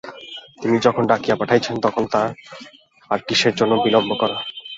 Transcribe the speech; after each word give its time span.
তিনি 0.61 0.77
যখন 0.79 1.03
ডাকিয়া 1.07 1.35
পাঠাইয়াছেন, 1.37 1.75
তখন 1.85 2.03
আর 3.09 3.19
কিসের 3.27 3.53
জন্য 3.55 3.73
বিলম্ব 3.85 4.11
করা। 4.21 4.37